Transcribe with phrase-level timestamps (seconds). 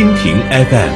[0.00, 0.92] 蜻蜓 FM，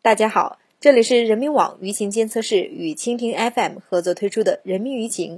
[0.00, 5.36] 大家好，这里是人民网舆情监测室与蜻蜓 FM 合作推出的《人民舆情》。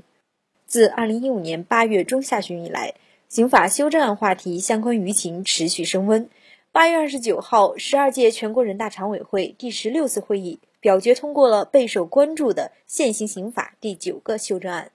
[0.64, 2.94] 自二零一五年八月中下旬以来，
[3.28, 6.30] 刑法修正案话题相关舆情持续升温。
[6.70, 14.92] 八月二十九号，十二届全国人大常委会第十六次会议表决通过了备受关注的现行刑法第九个修正案。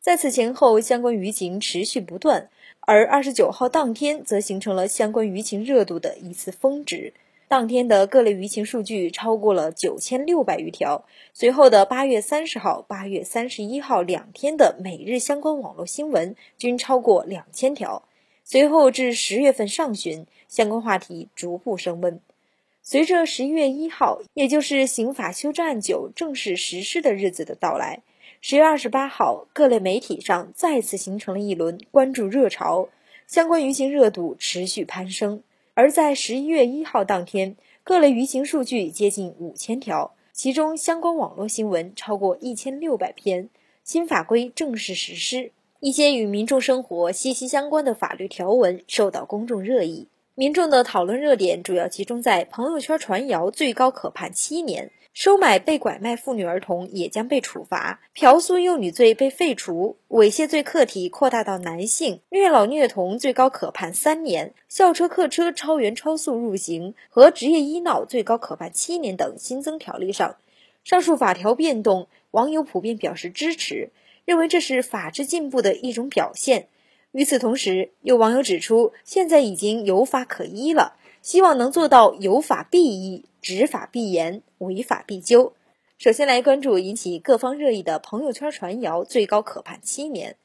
[0.00, 2.50] 在此前后，相关舆情持续不断。
[2.92, 7.14] 而二十九号当天，则形成了相关舆情热度的一次峰值。
[7.46, 11.04] 当天的各类舆情数据超过了九千六百余条。
[11.32, 18.02] 随后的八月三十号、八月三十一号两天的每日相关网络新闻均超过两千条。
[18.42, 22.18] 随后至十月份上旬，相关话题逐步升温。
[22.82, 28.02] 随着十一月一号，也就是刑法修正案九正式实施的日子的到来。
[28.42, 32.88] 十月二十八号，各类媒体上再次形成了一轮关注热潮，
[33.26, 35.42] 相关舆情热度持续攀升。
[35.74, 43.50] 而在十一月一号当天，各类舆情数据接近五千条，其中相关网络新闻超过一千六百篇。
[43.84, 50.08] 新法规正式实施，一些与民众生活息息相关的法律条文受到公众热议。
[50.34, 54.90] 民众的讨论热点主要集中在朋友圈传谣最高可判七年。
[55.12, 70.36] 收买被拐卖妇女儿童也将被处罚，嫖宿幼女罪被废除，猥亵罪客体扩大到男性，虐老虐童最高可判三年，校车客车超员超速入刑和职业医闹最高可判七年等新增条例上，
[70.84, 73.90] 上述法条变动，网友普遍表示支持，
[74.24, 76.68] 认为这是法治进步的一种表现。
[77.10, 80.94] 与此同时，有网友指出，现在已经有法可依了。
[81.22, 85.52] 希望能做到有法必依、执法必严、违法必究。
[85.98, 90.36] 首先来关注引起各方热议的朋友圈传谣，最高可判七年。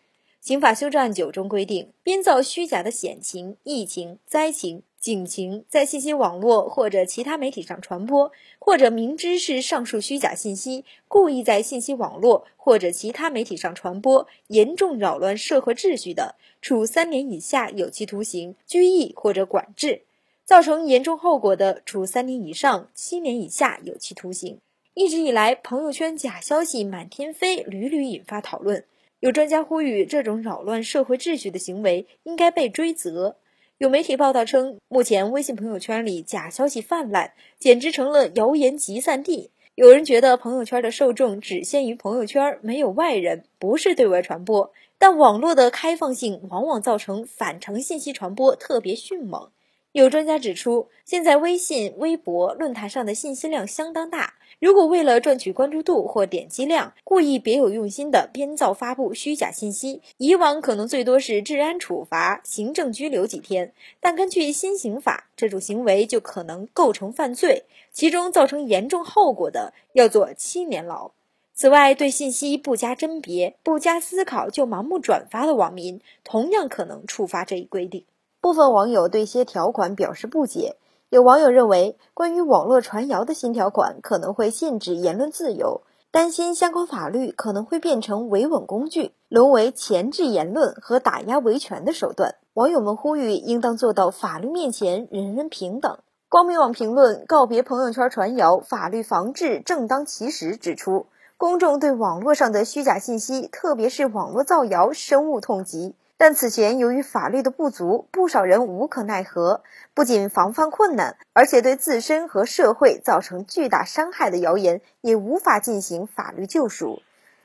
[0.41, 20.03] 刑法修正案九中规定，编造虚假的险情、疫情、灾情、警情，在信息网络或者其他媒体上传播，或者明知是上述虚假信息，故意在信息网络或者其他媒体上传播，严重扰乱社会秩序的，处三年以下有期徒刑、拘役或者管制。
[20.45, 24.59] 造成严重后果的，处三年以上七年以下有期徒刑。
[24.93, 28.85] 一直以来，朋友圈假消息满天飞，屡屡引发讨论。
[29.21, 33.37] 有专家呼吁，这种扰乱社会秩序的行为应该被追责。
[33.79, 39.49] 有媒体报道称，目前微信朋友圈里假消息泛滥，简直成了谣言集散地。
[39.73, 44.71] 有人觉得朋友圈的受众只限于朋友圈，没有外人，不是对外传播。
[44.99, 49.49] 但网络的开放性往往造成反程信息传播特别迅猛。
[49.95, 54.33] 有专家指出，现在微信、微博、论坛上的信息量相当大。
[54.59, 67.63] 如果为了赚取关注度或点击量，故意别有用心的编造发布虚假信息，以往可能最多是治安处罚、行政拘留几天，但根据新刑法，这种行为就可能构成犯罪，
[67.93, 71.11] 其中造成严重后果的，要坐七年牢。
[71.53, 78.03] 此外，对信息不加甄别、不加思考就盲目转发的网民，同样可能触发这一规定。
[78.45, 80.75] 部分网友对些条款表示不解。
[81.09, 92.35] 有网友认为，关于网络传谣的新条款可能会限制言论自由，担心相关法律可能会变成维稳工具，沦为钳制言论和打压维权的手段。
[92.53, 95.97] 网友们呼吁，应当做到法律面前人人平等。
[96.29, 105.95] 光明网评论告别朋友圈传谣，法律防治正当其时，指出公众对网络上的虚假信息，特别是网络造谣，深恶痛疾。
[106.17, 117.01] 但此前由于法律的不足，不少人无可奈何，不仅防范困难，而且对自身和社会造成巨大伤害的谣言也无法进行法律救赎。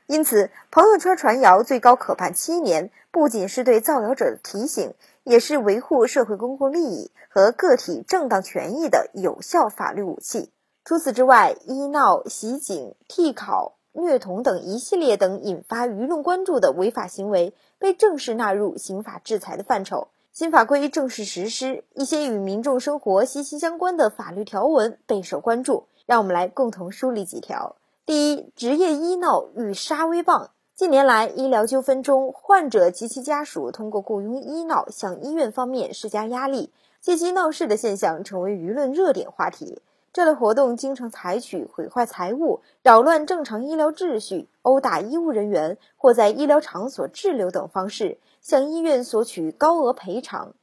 [0.07, 4.93] 因此，朋友圈传谣最高可判七年，不仅是对造谣者的提醒，
[5.23, 10.51] 也是维护社会公共利益和个体正当权益的有效法律武器。
[10.85, 13.75] 除此之外，医闹、袭警、替考。
[13.93, 20.07] 虐童等一系列等引发舆论关注的违法行为被正式纳入刑法制裁的范畴。
[20.31, 25.87] 新法规正式实施，一些与民众生活息息相关的法律条文备受关注。
[26.07, 27.77] 让我们来共同梳理几条。
[28.05, 30.49] 第一，职业医闹遇杀威棒。
[30.75, 39.81] 近年来，医疗纠纷中，患者及其家属通过雇佣医闹向医院方面施加压力，借机闹事的现象成为舆论热点话题。
[40.13, 50.53] 这类活动经常采取毁坏财物、扰乱正常医疗秩序、殴打医务人员或在医疗场所滞留等方式，向医院索取高额赔偿。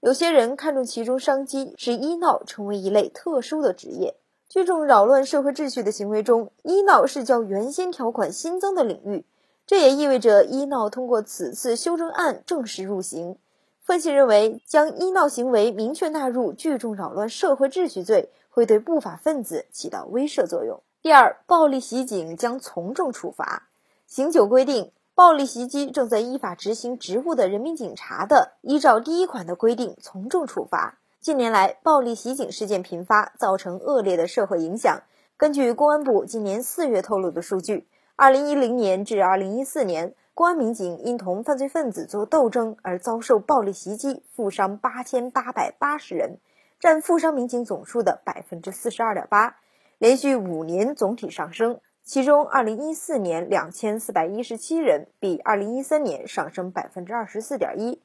[0.00, 4.14] 有些人看中其中商机，使医闹成为一类特殊的职业。
[4.48, 9.24] 聚众扰乱社会秩序的行为中，医闹是较原先条款新增的领域。
[9.66, 13.36] 这也意味着医闹通过此次修正案正式入刑。
[13.82, 20.80] 分析认为，将医闹行为明确纳入聚众扰乱社会秩序罪，会对不法分子起到威慑作用。
[21.02, 23.68] 第二，暴力袭警将从重处罚。
[24.06, 30.98] 刑九规定，暴力袭击正在依法执行职务的人民警察的，依照第一款的规定从重处罚。
[31.20, 35.02] 近年来，暴力袭警事件频发，造成恶劣的社会影响。
[35.36, 40.14] 根据公安部今年四月透露的数据，二零一零年至二零一四年。
[40.32, 46.38] 公安民警因同犯罪分子做斗争而遭受暴力袭击，负伤八千八百八十人，
[46.84, 49.56] 占负伤民警总数的百分之四十二点八，
[49.96, 51.80] 连续五年总体上升。
[52.02, 58.02] 其中，二零一四年两千四百一十七人，比二零一三年上升百分之二十四点一。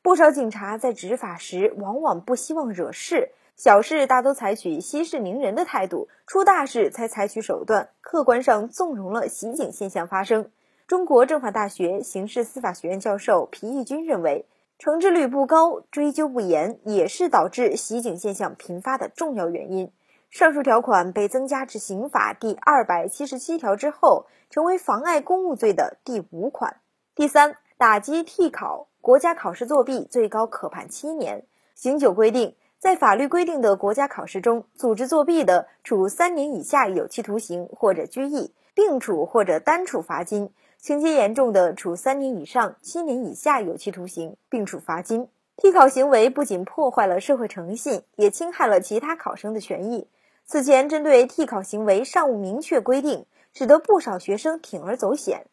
[0.00, 10.50] 不少警察在执法时往往不希望惹事，小事大都采取息事宁人的态度，出大事才采取手段，客观上纵容了袭警现象发生。
[10.86, 14.46] 中国政法大学刑事司法学院教授皮义军认为，
[14.82, 19.92] 惩治率不高、追究不严，也是导致袭警现象频发的重要原因。
[20.28, 26.78] 上述条款被增加至刑法第二百七十七条之后，成为妨碍公务罪的第五款。
[27.14, 31.46] 第三，打击替考，国家考试作弊最高可判七年。
[31.76, 40.52] 刑九规定，在法律规定的国家考试中组织作弊的，处三年以下有期徒刑或者拘役，并处或者单处罚金。
[40.82, 45.28] 情节严重的，处三年以上七年以下有期徒刑，并处罚金。
[45.56, 50.08] 替考行为不仅破坏了社会诚信，也侵害了其他考生的权益。
[50.44, 55.46] 此前针对替考行为尚无明确规定，使得不少学生铤而走险。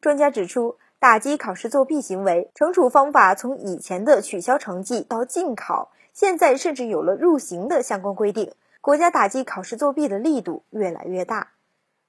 [0.00, 8.52] 专家指出，打击考试作弊行为，惩处方法从以前的取消成绩到禁考，现在甚至有了入刑的相关规定。
[8.80, 11.54] 国家打击考试作弊的力度越来越大。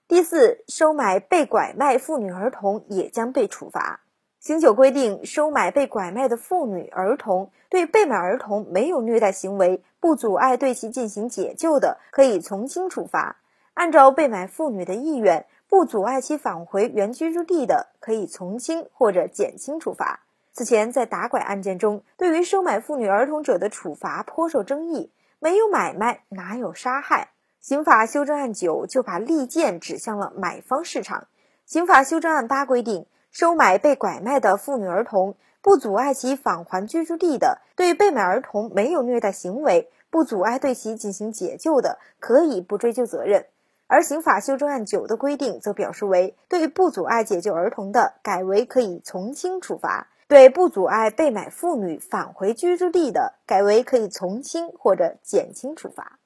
[0.07, 4.00] 第四，收买被拐卖妇女儿童也将被处罚。
[4.39, 13.36] 刑九规定，收买被拐卖的妇女儿童，对被买儿童没有虐待行为，不阻碍对其进行解救的，可以从轻处罚；
[13.74, 20.21] 按照被买妇女的意愿，不阻碍其返回原居住地的，可以从轻或者减轻处罚。
[20.54, 27.31] 此前在打拐案件中，对于收买妇女儿童者的处罚颇受争议，没有买卖，哪有杀害？
[27.67, 31.27] 刑法修正案九就把利剑指向了买方市场。
[31.65, 43.45] 刑法修正案八规定，收买被拐卖的妇女儿童，不阻碍其返还居住地的，对被买儿童没有虐待行为，不阻碍对其进行解救的，可以不追究责任。
[43.87, 56.17] 而刑法修正案九的规定则表示为，对不阻碍解救儿童的，改为可以从轻处罚；对不阻碍被买妇女返回居住地的，改为可以从轻或者减轻处罚。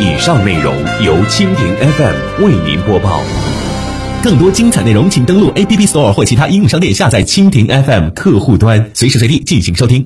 [0.00, 0.74] 以上内容
[1.04, 3.22] 由蜻蜓 FM 为您播报。
[4.22, 10.04] 更多精彩内容，请登录 APP Store 或其他应用商店下载蜻蜓 FM 客户端，随时随地进行收听。